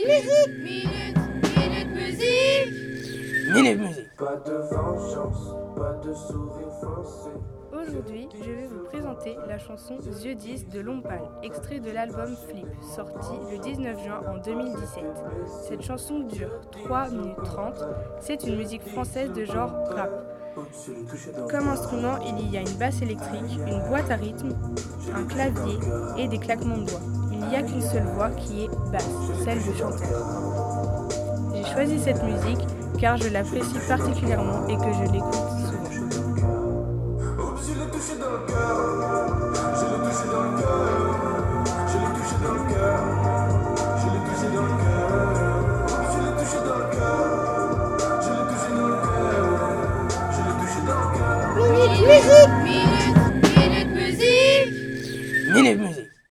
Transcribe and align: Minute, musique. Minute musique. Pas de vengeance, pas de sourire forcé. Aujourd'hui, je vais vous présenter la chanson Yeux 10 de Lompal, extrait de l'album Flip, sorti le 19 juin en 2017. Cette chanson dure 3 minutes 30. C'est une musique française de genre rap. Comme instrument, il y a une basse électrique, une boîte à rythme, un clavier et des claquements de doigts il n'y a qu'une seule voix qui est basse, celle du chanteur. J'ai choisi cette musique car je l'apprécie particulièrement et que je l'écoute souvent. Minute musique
Minute, 0.00 0.62
musique. 0.62 1.16
Minute 3.52 3.80
musique. 3.80 4.16
Pas 4.16 4.36
de 4.46 4.52
vengeance, 4.52 5.56
pas 5.76 5.94
de 5.94 6.14
sourire 6.14 6.72
forcé. 6.80 7.30
Aujourd'hui, 7.72 8.28
je 8.40 8.50
vais 8.50 8.66
vous 8.68 8.84
présenter 8.84 9.36
la 9.48 9.58
chanson 9.58 9.98
Yeux 10.22 10.36
10 10.36 10.68
de 10.68 10.80
Lompal, 10.80 11.22
extrait 11.42 11.80
de 11.80 11.90
l'album 11.90 12.36
Flip, 12.48 12.66
sorti 12.94 13.34
le 13.50 13.58
19 13.58 14.04
juin 14.04 14.20
en 14.28 14.38
2017. 14.38 15.04
Cette 15.68 15.82
chanson 15.82 16.20
dure 16.20 16.60
3 16.70 17.08
minutes 17.10 17.42
30. 17.44 17.84
C'est 18.20 18.44
une 18.44 18.56
musique 18.56 18.86
française 18.86 19.32
de 19.32 19.44
genre 19.44 19.72
rap. 19.90 20.12
Comme 21.50 21.68
instrument, 21.68 22.18
il 22.38 22.50
y 22.50 22.56
a 22.56 22.60
une 22.60 22.78
basse 22.78 23.02
électrique, 23.02 23.58
une 23.66 23.88
boîte 23.88 24.10
à 24.12 24.16
rythme, 24.16 24.56
un 25.12 25.24
clavier 25.24 25.78
et 26.16 26.28
des 26.28 26.38
claquements 26.38 26.78
de 26.78 26.84
doigts 26.84 27.17
il 27.40 27.48
n'y 27.48 27.56
a 27.56 27.62
qu'une 27.62 27.82
seule 27.82 28.06
voix 28.14 28.30
qui 28.30 28.64
est 28.64 28.70
basse, 28.90 29.04
celle 29.44 29.62
du 29.62 29.76
chanteur. 29.78 31.08
J'ai 31.54 31.64
choisi 31.72 31.98
cette 31.98 32.22
musique 32.22 32.66
car 32.98 33.16
je 33.16 33.28
l'apprécie 33.28 33.78
particulièrement 33.88 34.66
et 34.66 34.76
que 34.76 34.92
je 34.92 35.12
l'écoute 35.12 35.34
souvent. 35.34 35.78
Minute 55.54 55.80
musique 55.80 55.87